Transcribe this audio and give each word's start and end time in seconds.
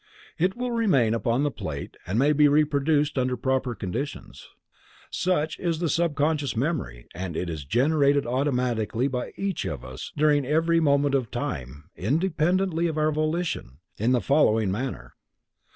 It 0.39 0.57
will 0.57 0.71
remain 0.71 1.13
upon 1.13 1.43
the 1.43 1.51
plate 1.51 1.95
and 2.07 2.17
may 2.17 2.33
be 2.33 2.47
reproduced 2.47 3.19
under 3.19 3.37
proper 3.37 3.75
conditions. 3.75 4.49
Such 5.11 5.59
is 5.59 5.77
the 5.77 5.89
subconscious 5.89 6.55
memory, 6.57 7.07
and 7.13 7.37
it 7.37 7.51
is 7.51 7.65
generated 7.65 8.25
automatically 8.25 9.07
by 9.07 9.31
each 9.37 9.63
of 9.65 9.85
us 9.85 10.11
during 10.17 10.43
every 10.43 10.79
moment 10.79 11.13
of 11.13 11.29
time, 11.29 11.91
independently 11.95 12.87
of 12.87 12.97
our 12.97 13.11
volition, 13.11 13.77
in 13.99 14.11
the 14.11 14.21
following 14.21 14.71
manner. 14.71 15.13